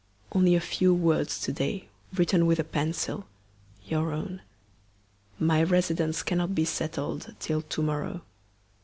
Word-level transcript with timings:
Only 0.31 0.55
a 0.55 0.59
few 0.59 0.95
words 0.95 1.39
to 1.41 1.51
day, 1.53 1.87
written 2.15 2.47
with 2.47 2.57
a 2.57 2.63
pencil 2.63 3.27
(your 3.85 4.11
own). 4.13 4.41
My 5.37 5.61
residence 5.61 6.23
cannot 6.23 6.55
be 6.55 6.65
settled 6.65 7.35
till 7.39 7.61
to 7.61 7.81
morrow. 7.83 8.21